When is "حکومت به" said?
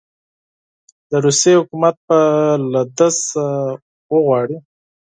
1.61-2.19